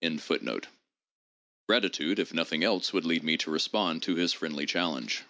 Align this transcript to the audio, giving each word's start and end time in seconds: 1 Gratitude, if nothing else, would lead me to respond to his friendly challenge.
1 0.00 0.62
Gratitude, 1.68 2.18
if 2.18 2.32
nothing 2.32 2.64
else, 2.64 2.94
would 2.94 3.04
lead 3.04 3.22
me 3.22 3.36
to 3.36 3.50
respond 3.50 4.02
to 4.02 4.14
his 4.14 4.32
friendly 4.32 4.64
challenge. 4.64 5.24